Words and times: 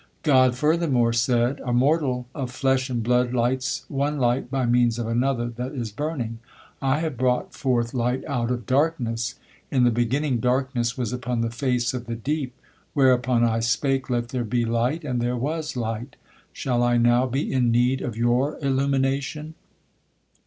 God 0.23 0.55
furthermore 0.55 1.13
said: 1.13 1.61
"A 1.63 1.71
mortal 1.71 2.25
of 2.33 2.49
flesh 2.49 2.89
and 2.89 3.03
blood 3.03 3.35
lights 3.35 3.85
one 3.87 4.17
light 4.17 4.49
by 4.49 4.65
means 4.65 4.97
of 4.97 5.05
another 5.05 5.47
that 5.49 5.73
is 5.73 5.91
burning, 5.91 6.39
I 6.81 7.01
have 7.01 7.17
brought 7.17 7.53
forth 7.53 7.93
light 7.93 8.25
out 8.25 8.49
of 8.49 8.65
darkness: 8.65 9.35
'In 9.69 9.83
the 9.83 9.91
beginning 9.91 10.39
darkness 10.39 10.97
was 10.97 11.13
upon 11.13 11.41
the 11.41 11.51
face 11.51 11.93
of 11.93 12.07
the 12.07 12.15
deep,' 12.15 12.59
whereupon 12.95 13.43
I 13.43 13.59
spake, 13.59 14.09
'Let 14.09 14.29
there 14.29 14.43
be 14.43 14.65
light: 14.65 15.03
and 15.05 15.21
there 15.21 15.37
was 15.37 15.77
light.' 15.77 16.15
Shall 16.51 16.81
I 16.81 16.97
now 16.97 17.27
be 17.27 17.53
in 17.53 17.69
need 17.69 18.01
of 18.01 18.17
your 18.17 18.57
illumination? 18.59 19.53